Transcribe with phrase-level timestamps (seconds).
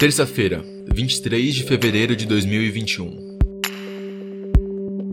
[0.00, 3.36] Terça-feira, 23 de fevereiro de 2021.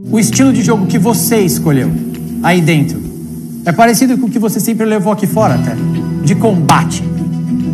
[0.10, 1.91] O estilo de jogo que você escolheu
[2.41, 2.97] aí dentro
[3.65, 5.76] é parecido com o que você sempre levou aqui fora, até
[6.23, 7.03] de combate.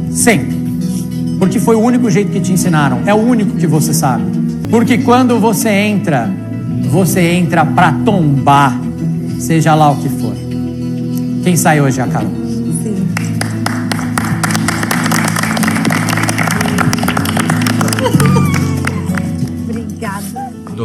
[0.09, 0.57] Sempre.
[1.37, 4.23] Porque foi o único jeito que te ensinaram, é o único que você sabe.
[4.71, 6.27] Porque quando você entra,
[6.89, 8.75] você entra pra tombar,
[9.37, 10.33] seja lá o que for.
[11.43, 12.42] Quem sai hoje é a.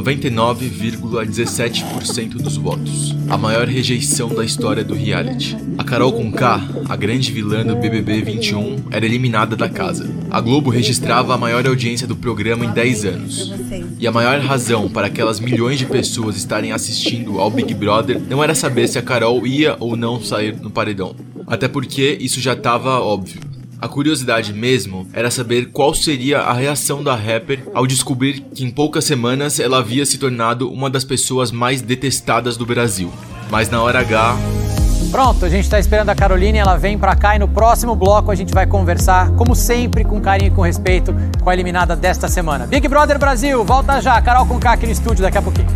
[0.02, 3.16] 99,17% dos votos.
[3.28, 5.56] A maior rejeição da história do reality.
[5.76, 10.08] A Carol Conká, a grande vilã do BBB 21, era eliminada da casa.
[10.30, 13.52] A Globo registrava a maior audiência do programa em 10 anos.
[13.98, 18.44] E a maior razão para aquelas milhões de pessoas estarem assistindo ao Big Brother não
[18.44, 21.16] era saber se a Carol ia ou não sair no paredão.
[21.46, 23.47] Até porque isso já estava óbvio.
[23.80, 28.70] A curiosidade mesmo era saber qual seria a reação da rapper ao descobrir que em
[28.70, 33.12] poucas semanas ela havia se tornado uma das pessoas mais detestadas do Brasil.
[33.48, 34.36] Mas na hora H.
[35.12, 38.32] Pronto, a gente está esperando a Caroline, ela vem para cá e no próximo bloco
[38.32, 42.26] a gente vai conversar, como sempre, com carinho e com respeito, com a eliminada desta
[42.28, 42.66] semana.
[42.66, 45.68] Big Brother Brasil, volta já, Carol com K aqui no estúdio daqui a pouquinho.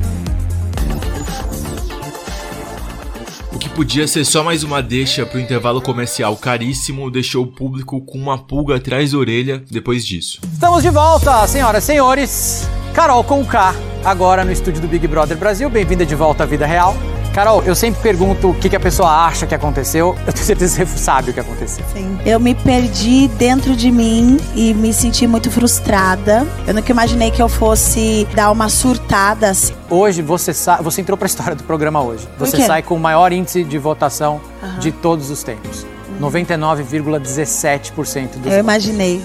[3.75, 8.39] Podia ser só mais uma deixa pro intervalo comercial caríssimo, deixou o público com uma
[8.39, 10.41] pulga atrás da orelha depois disso.
[10.53, 12.69] Estamos de volta, senhoras e senhores.
[12.95, 15.71] Carol com K, agora no estúdio do Big Brother Brasil.
[15.71, 16.95] Bem-vinda de volta à vida real.
[17.33, 20.15] Carol, eu sempre pergunto o que, que a pessoa acha que aconteceu.
[20.27, 21.83] Eu tenho certeza que você sabe o que aconteceu.
[21.91, 22.19] Sim.
[22.27, 26.47] Eu me perdi dentro de mim e me senti muito frustrada.
[26.67, 29.49] Eu nunca imaginei que eu fosse dar uma surtada.
[29.49, 29.73] Assim.
[29.89, 32.29] Hoje você você entrou para a história do programa hoje.
[32.39, 34.79] Você sai com o maior índice de votação uhum.
[34.79, 35.87] de todos os tempos.
[36.21, 36.31] Uhum.
[36.31, 38.59] 99,17% dos Eu votos.
[38.59, 39.23] imaginei.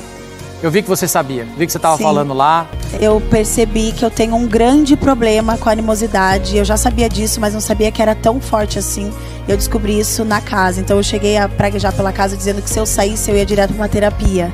[0.62, 2.68] Eu vi que você sabia, vi que você estava falando lá.
[3.00, 6.58] Eu percebi que eu tenho um grande problema com a animosidade.
[6.58, 9.14] Eu já sabia disso, mas não sabia que era tão forte assim.
[9.48, 10.82] Eu descobri isso na casa.
[10.82, 13.70] Então eu cheguei a praguejar pela casa dizendo que se eu saísse eu ia direto
[13.70, 14.52] para uma terapia.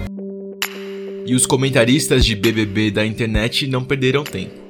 [1.26, 4.62] E os comentaristas de BBB da internet não perderam tempo.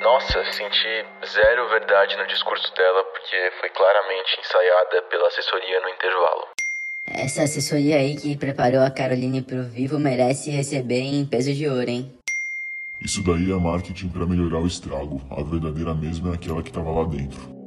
[0.00, 6.57] Nossa, senti zero verdade no discurso dela porque foi claramente ensaiada pela assessoria no intervalo.
[7.10, 11.88] Essa assessoria aí que preparou a Caroline pro vivo merece receber em peso de ouro,
[11.88, 12.10] hein?
[13.00, 15.22] Isso daí é marketing para melhorar o estrago.
[15.30, 17.57] A verdadeira mesma é aquela que tava lá dentro.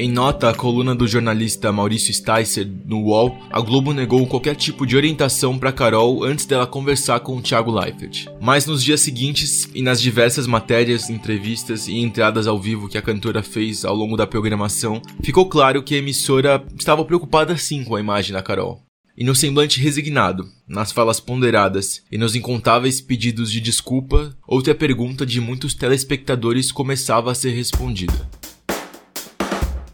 [0.00, 4.86] Em nota à coluna do jornalista Maurício Sticer no UOL, a Globo negou qualquer tipo
[4.86, 8.24] de orientação para Carol antes dela conversar com Thiago Leifert.
[8.40, 13.02] Mas nos dias seguintes e nas diversas matérias, entrevistas e entradas ao vivo que a
[13.02, 17.94] cantora fez ao longo da programação, ficou claro que a emissora estava preocupada sim com
[17.94, 18.80] a imagem da Carol.
[19.14, 25.26] E no semblante resignado, nas falas ponderadas e nos incontáveis pedidos de desculpa, outra pergunta
[25.26, 28.39] de muitos telespectadores começava a ser respondida.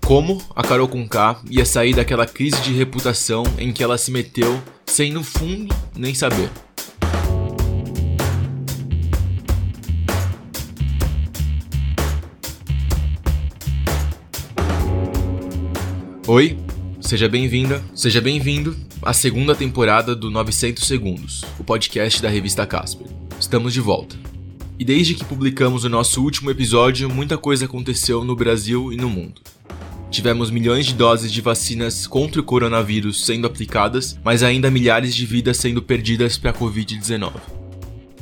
[0.07, 4.63] Como a Carol Conká ia sair daquela crise de reputação em que ela se meteu
[4.87, 6.49] sem no fundo nem saber.
[16.29, 16.57] Oi,
[17.01, 23.09] seja bem-vinda, seja bem-vindo à segunda temporada do 900 Segundos, o podcast da revista Casper.
[23.41, 24.17] Estamos de volta.
[24.79, 29.09] E desde que publicamos o nosso último episódio, muita coisa aconteceu no Brasil e no
[29.09, 29.41] mundo.
[30.17, 35.27] Tivemos milhões de doses de vacinas contra o coronavírus sendo aplicadas, mas ainda milhares de
[35.27, 37.35] vidas sendo perdidas para a Covid-19.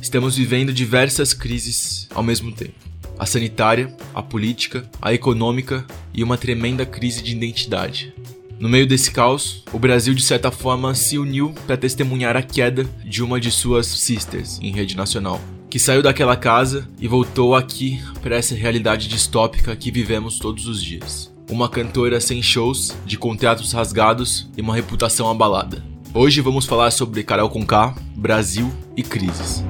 [0.01, 2.73] Estamos vivendo diversas crises ao mesmo tempo:
[3.17, 8.13] a sanitária, a política, a econômica e uma tremenda crise de identidade.
[8.59, 12.83] No meio desse caos, o Brasil de certa forma se uniu para testemunhar a queda
[13.05, 15.39] de uma de suas sisters em rede nacional,
[15.69, 20.83] que saiu daquela casa e voltou aqui para essa realidade distópica que vivemos todos os
[20.83, 25.83] dias uma cantora sem shows, de contratos rasgados e uma reputação abalada.
[26.13, 29.63] Hoje vamos falar sobre Carol Conká, Brasil e crises.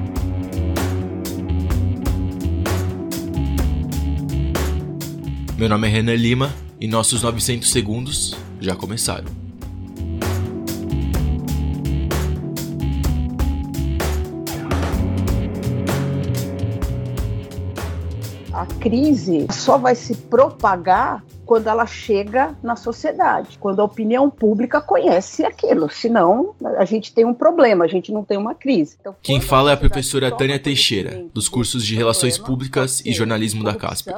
[5.58, 9.26] Meu nome é Renan Lima e nossos 900 segundos já começaram.
[18.52, 24.80] A crise só vai se propagar quando ela chega na sociedade, quando a opinião pública
[24.80, 25.88] conhece aquilo.
[25.88, 28.96] Senão, a gente tem um problema, a gente não tem uma crise.
[29.00, 33.62] Então, Quem fala é a professora Tânia Teixeira, dos cursos de Relações Públicas e Jornalismo
[33.62, 34.14] da Casper.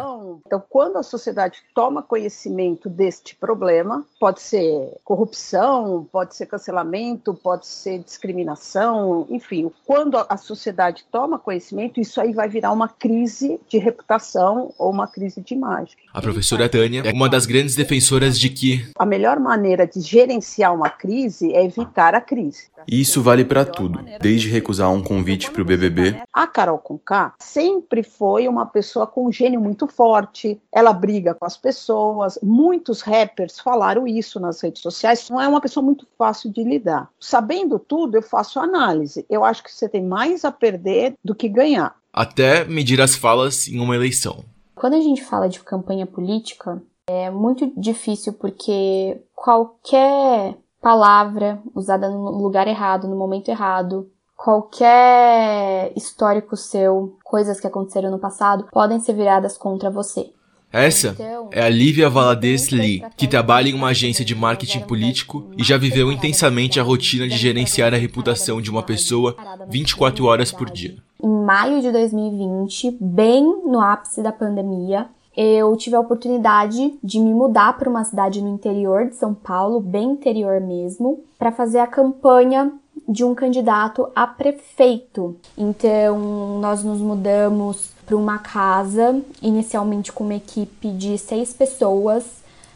[0.46, 7.66] Então, quando a sociedade toma conhecimento deste problema, pode ser corrupção, pode ser cancelamento, pode
[7.66, 13.76] ser discriminação, enfim, quando a sociedade toma conhecimento, isso aí vai virar uma crise de
[13.76, 15.96] reputação ou uma crise de imagem.
[16.14, 20.72] A professora Tânia é uma das grandes defensoras de que a melhor maneira de gerenciar
[20.72, 22.68] uma crise é evitar a crise.
[22.86, 26.22] E isso vale para tudo, desde recusar um convite para o BBB.
[26.32, 30.60] A Carol Conká sempre foi uma pessoa com um gênio muito forte.
[30.72, 32.38] Ela briga com as pessoas.
[32.40, 35.28] Muitos rappers falaram isso nas redes sociais.
[35.28, 37.10] Não é uma pessoa muito fácil de lidar.
[37.18, 39.26] Sabendo tudo, eu faço análise.
[39.28, 41.96] Eu acho que você tem mais a perder do que ganhar.
[42.12, 44.44] Até medir as falas em uma eleição.
[44.78, 52.31] Quando a gente fala de campanha política, é muito difícil porque qualquer palavra usada no
[52.31, 59.14] lugar errado, no momento errado, qualquer histórico seu, coisas que aconteceram no passado, podem ser
[59.14, 60.31] viradas contra você.
[60.70, 65.50] Essa então, é a Lívia Valadez Lee, que trabalha em uma agência de marketing político
[65.56, 69.34] e já viveu intensamente a rotina de gerenciar a reputação de uma pessoa
[69.66, 70.96] 24 horas por dia.
[71.22, 75.08] Em maio de 2020, bem no ápice da pandemia,
[75.40, 79.79] eu tive a oportunidade de me mudar para uma cidade no interior de São Paulo,
[79.79, 82.73] bem interior mesmo, para fazer a campanha
[83.08, 85.37] de um candidato a prefeito.
[85.56, 92.25] Então, nós nos mudamos para uma casa, inicialmente com uma equipe de seis pessoas,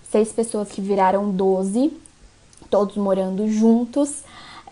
[0.04, 1.92] seis pessoas que viraram doze,
[2.70, 4.22] todos morando juntos.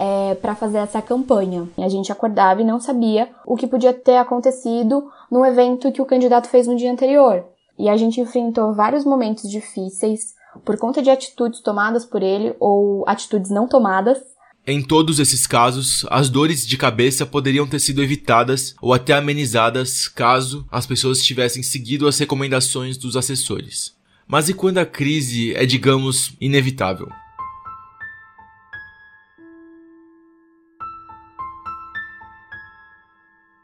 [0.03, 1.69] É, para fazer essa campanha.
[1.77, 6.07] A gente acordava e não sabia o que podia ter acontecido no evento que o
[6.07, 7.45] candidato fez no dia anterior
[7.81, 10.35] e a gente enfrentou vários momentos difíceis
[10.65, 14.19] por conta de atitudes tomadas por ele ou atitudes não tomadas.
[14.67, 20.07] Em todos esses casos, as dores de cabeça poderiam ter sido evitadas ou até amenizadas
[20.07, 23.95] caso as pessoas tivessem seguido as recomendações dos assessores.
[24.29, 27.09] Mas e quando a crise é, digamos, inevitável?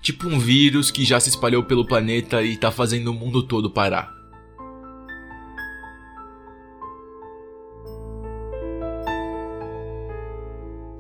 [0.07, 3.69] Tipo um vírus que já se espalhou pelo planeta e tá fazendo o mundo todo
[3.69, 4.15] parar.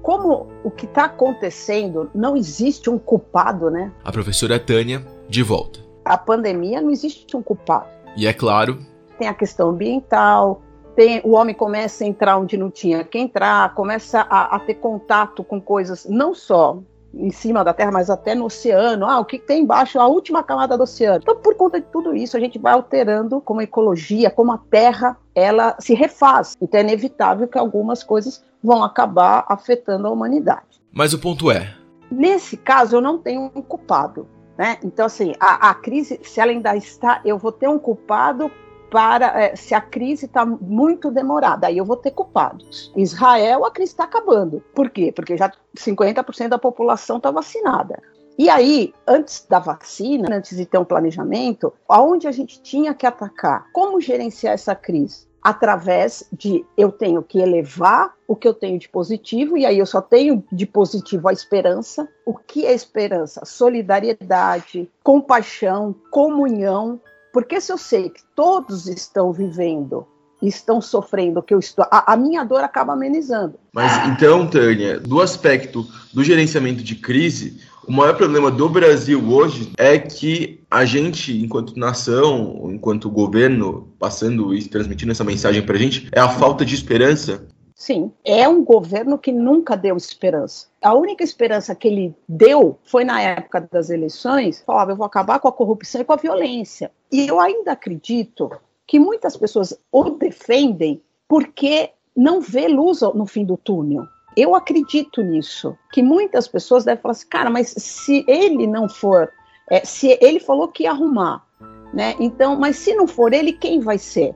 [0.02, 3.92] Como o que está acontecendo não existe um culpado, né?
[4.02, 5.78] A professora Tânia, de volta.
[6.04, 7.86] A pandemia não existe um culpado.
[8.16, 8.84] E é claro.
[9.20, 10.60] Tem a questão ambiental,
[10.96, 14.74] tem, o homem começa a entrar onde não tinha que entrar, começa a, a ter
[14.74, 16.82] contato com coisas não só
[17.18, 19.06] em cima da Terra, mas até no oceano.
[19.06, 19.98] Ah, o que tem embaixo?
[19.98, 21.20] A última camada do oceano.
[21.22, 24.58] Então, por conta de tudo isso, a gente vai alterando como a ecologia, como a
[24.58, 26.56] Terra, ela se refaz.
[26.60, 30.80] Então, é inevitável que algumas coisas vão acabar afetando a humanidade.
[30.92, 31.74] Mas o ponto é.
[32.10, 34.28] Nesse caso, eu não tenho um culpado.
[34.56, 34.78] Né?
[34.82, 38.50] Então, assim, a, a crise, se ela ainda está, eu vou ter um culpado
[38.96, 42.90] para é, se a crise está muito demorada, aí eu vou ter culpados.
[42.96, 44.64] Israel, a crise está acabando.
[44.74, 45.12] Por quê?
[45.14, 48.02] Porque já 50% da população está vacinada.
[48.38, 53.06] E aí, antes da vacina, antes de ter um planejamento, aonde a gente tinha que
[53.06, 53.66] atacar?
[53.70, 55.28] Como gerenciar essa crise?
[55.42, 59.84] Através de eu tenho que elevar o que eu tenho de positivo, e aí eu
[59.84, 62.08] só tenho de positivo a esperança.
[62.24, 63.44] O que é esperança?
[63.44, 66.98] Solidariedade, compaixão, comunhão,
[67.36, 70.06] porque se eu sei que todos estão vivendo
[70.40, 73.56] estão sofrendo, que eu estou, a, a, minha dor acaba amenizando.
[73.74, 79.70] Mas então, Tânia, do aspecto do gerenciamento de crise, o maior problema do Brasil hoje
[79.76, 85.78] é que a gente, enquanto nação, enquanto governo, passando e transmitindo essa mensagem para a
[85.78, 87.46] gente, é a falta de esperança
[87.78, 90.66] Sim, é um governo que nunca deu esperança.
[90.80, 95.38] A única esperança que ele deu foi na época das eleições, falava, eu vou acabar
[95.38, 96.90] com a corrupção e com a violência.
[97.12, 98.50] E eu ainda acredito
[98.86, 104.06] que muitas pessoas o defendem porque não vê luz no fim do túnel.
[104.34, 109.30] Eu acredito nisso, que muitas pessoas devem falar assim, cara, mas se ele não for,
[109.70, 111.44] é, se ele falou que ia arrumar,
[111.92, 112.14] né?
[112.18, 114.34] Então, mas se não for ele, quem vai ser?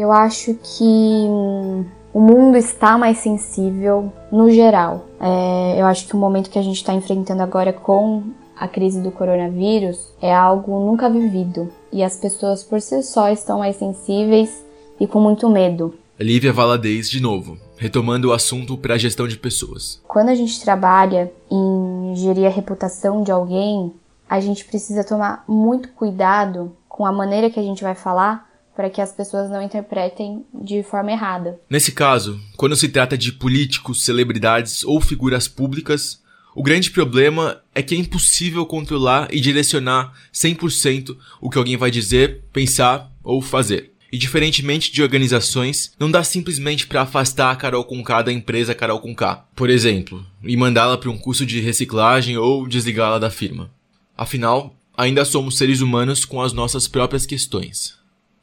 [0.00, 5.06] Eu acho que hum, o mundo está mais sensível no geral.
[5.20, 8.22] É, eu acho que o momento que a gente está enfrentando agora com
[8.56, 13.58] a crise do coronavírus é algo nunca vivido e as pessoas por si só estão
[13.60, 14.64] mais sensíveis
[14.98, 15.94] e com muito medo.
[16.18, 20.02] Lívia Valadez de novo, retomando o assunto para a gestão de pessoas.
[20.06, 23.92] Quando a gente trabalha em em gerir a reputação de alguém,
[24.28, 28.49] a gente precisa tomar muito cuidado com a maneira que a gente vai falar
[28.80, 31.60] para que as pessoas não interpretem de forma errada.
[31.68, 36.22] Nesse caso, quando se trata de políticos, celebridades ou figuras públicas,
[36.54, 41.90] o grande problema é que é impossível controlar e direcionar 100% o que alguém vai
[41.90, 43.92] dizer, pensar ou fazer.
[44.10, 48.98] E diferentemente de organizações, não dá simplesmente para afastar a Carol Conká da empresa Carol
[48.98, 53.70] Conká, por exemplo, e mandá-la para um curso de reciclagem ou desligá-la da firma.
[54.16, 57.99] Afinal, ainda somos seres humanos com as nossas próprias questões.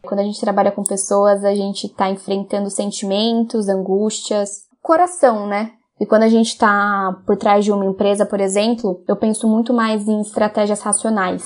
[0.07, 5.71] Quando a gente trabalha com pessoas, a gente está enfrentando sentimentos, angústias, coração, né?
[5.99, 9.73] E quando a gente está por trás de uma empresa, por exemplo, eu penso muito
[9.73, 11.43] mais em estratégias racionais.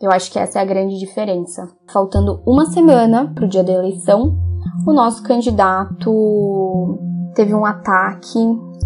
[0.00, 1.68] Eu acho que essa é a grande diferença.
[1.92, 4.36] Faltando uma semana para o dia da eleição,
[4.86, 6.98] o nosso candidato
[7.34, 8.38] teve um ataque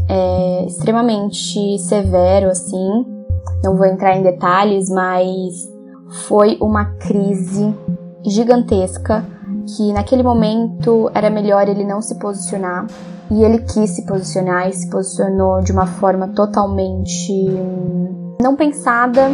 [0.08, 3.04] é, extremamente severo, assim.
[3.62, 5.68] Não vou entrar em detalhes, mas
[6.26, 7.74] foi uma crise
[8.26, 9.24] gigantesca
[9.76, 12.86] que naquele momento era melhor ele não se posicionar.
[13.30, 17.32] E ele quis se posicionar e se posicionou de uma forma totalmente
[18.40, 19.30] não pensada.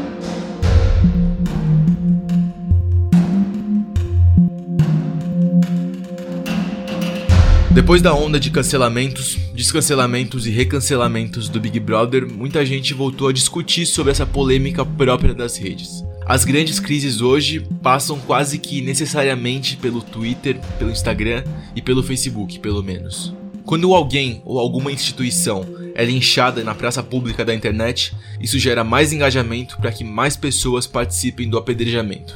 [7.71, 13.33] Depois da onda de cancelamentos, descancelamentos e recancelamentos do Big Brother, muita gente voltou a
[13.33, 16.05] discutir sobre essa polêmica própria das redes.
[16.26, 21.45] As grandes crises hoje passam quase que necessariamente pelo Twitter, pelo Instagram
[21.76, 23.35] e pelo Facebook, pelo menos.
[23.62, 29.12] Quando alguém ou alguma instituição é linchada na praça pública da internet, isso gera mais
[29.12, 32.35] engajamento para que mais pessoas participem do apedrejamento.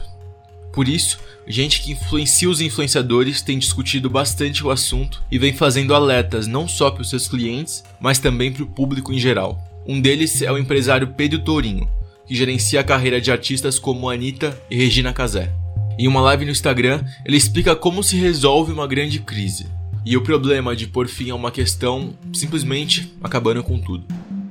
[0.71, 5.95] Por isso, gente que influencia os influenciadores tem discutido bastante o assunto e vem fazendo
[5.95, 9.59] alertas não só para os seus clientes, mas também para o público em geral.
[9.87, 11.88] Um deles é o empresário Pedro Tourinho,
[12.28, 15.50] que gerencia a carreira de artistas como Anitta e Regina Casé.
[15.99, 19.66] Em uma live no Instagram, ele explica como se resolve uma grande crise
[20.04, 24.04] e o problema de pôr fim a uma questão simplesmente acabando com tudo.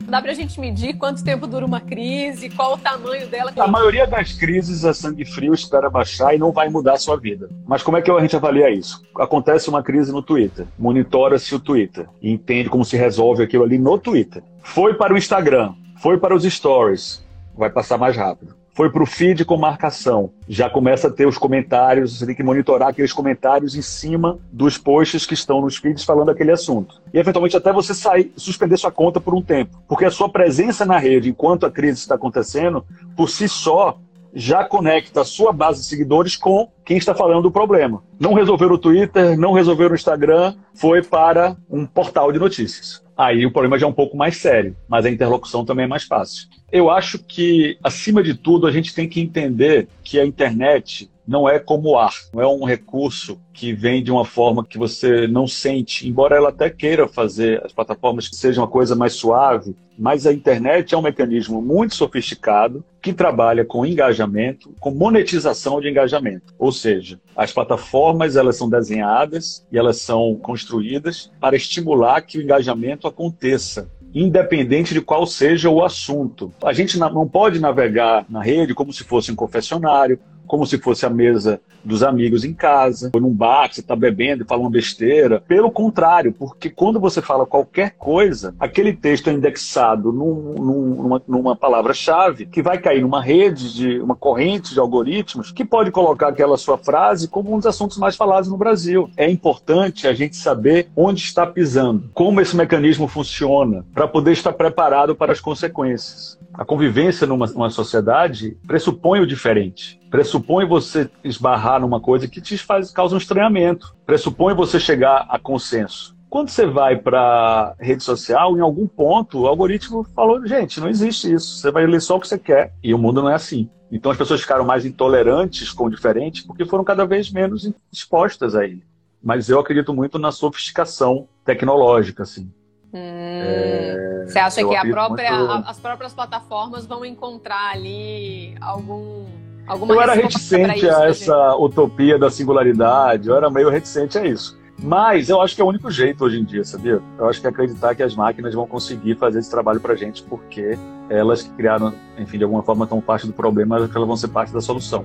[0.08, 3.54] Dá pra gente medir quanto tempo dura uma crise, qual o tamanho dela?
[3.58, 7.18] A maioria das crises é sangue frio, espera baixar e não vai mudar a sua
[7.18, 7.50] vida.
[7.68, 9.04] Mas como é que a gente avalia isso?
[9.18, 13.78] Acontece uma crise no Twitter, monitora-se o Twitter e entende como se resolve aquilo ali
[13.78, 14.42] no Twitter.
[14.64, 17.22] Foi para o Instagram, foi para os stories,
[17.58, 20.30] vai passar mais rápido foi para o feed com marcação.
[20.48, 24.78] Já começa a ter os comentários, você tem que monitorar aqueles comentários em cima dos
[24.78, 27.02] posts que estão nos feeds falando aquele assunto.
[27.12, 29.82] E eventualmente até você sair, suspender sua conta por um tempo.
[29.88, 32.86] Porque a sua presença na rede enquanto a crise está acontecendo,
[33.16, 33.98] por si só,
[34.38, 38.04] já conecta a sua base de seguidores com quem está falando do problema.
[38.20, 43.04] Não resolver o Twitter, não resolver o Instagram, foi para um portal de notícias.
[43.18, 46.04] Aí o problema já é um pouco mais sério, mas a interlocução também é mais
[46.04, 46.48] fácil.
[46.72, 51.48] Eu acho que, acima de tudo, a gente tem que entender que a internet não
[51.48, 55.46] é como ar, não é um recurso que vem de uma forma que você não
[55.46, 60.28] sente, embora ela até queira fazer as plataformas que sejam uma coisa mais suave, mas
[60.28, 66.54] a internet é um mecanismo muito sofisticado que trabalha com engajamento, com monetização de engajamento.
[66.58, 72.42] Ou seja, as plataformas elas são desenhadas e elas são construídas para estimular que o
[72.42, 76.52] engajamento aconteça independente de qual seja o assunto.
[76.64, 81.06] A gente não pode navegar na rede como se fosse um confessionário, como se fosse
[81.06, 84.62] a mesa dos amigos em casa, ou num bar que você está bebendo e fala
[84.62, 85.42] uma besteira.
[85.48, 91.22] Pelo contrário, porque quando você fala qualquer coisa, aquele texto é indexado num, num, numa,
[91.28, 96.30] numa palavra-chave que vai cair numa rede, de uma corrente de algoritmos que pode colocar
[96.30, 99.10] aquela sua frase como um dos assuntos mais falados no Brasil.
[99.16, 104.54] É importante a gente saber onde está pisando, como esse mecanismo funciona, para poder estar
[104.54, 106.38] preparado para as consequências.
[106.58, 110.00] A convivência numa, numa sociedade pressupõe o diferente.
[110.10, 113.96] Pressupõe você esbarrar numa coisa que te faz, causa um estranhamento.
[114.08, 116.18] Pressupõe você chegar a consenso.
[116.28, 121.32] Quando você vai para rede social, em algum ponto, o algoritmo falou: gente, não existe
[121.32, 121.58] isso.
[121.58, 122.74] Você vai ler só o que você quer.
[122.84, 123.70] E o mundo não é assim.
[123.92, 128.56] Então as pessoas ficaram mais intolerantes com o diferente porque foram cada vez menos expostas
[128.56, 128.84] a ele.
[129.24, 132.52] Mas eu acredito muito na sofisticação tecnológica, assim.
[132.94, 135.70] Hum, é, você acha que própria, muito...
[135.70, 139.26] as próprias plataformas vão encontrar ali algum.
[139.68, 141.62] Alguma eu era reticente isso, a né, essa gente?
[141.62, 144.58] utopia da singularidade, eu era meio reticente a isso.
[144.80, 147.02] Mas eu acho que é o único jeito hoje em dia, sabia?
[147.18, 150.22] Eu acho que é acreditar que as máquinas vão conseguir fazer esse trabalho pra gente,
[150.24, 150.78] porque
[151.10, 154.54] elas que criaram, enfim, de alguma forma estão parte do problema, elas vão ser parte
[154.54, 155.04] da solução.